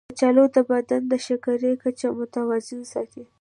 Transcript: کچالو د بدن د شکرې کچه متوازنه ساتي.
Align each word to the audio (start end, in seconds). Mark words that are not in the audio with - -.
کچالو 0.11 0.43
د 0.55 0.57
بدن 0.69 1.01
د 1.11 1.13
شکرې 1.27 1.71
کچه 1.83 2.07
متوازنه 2.17 2.85
ساتي. 2.93 3.23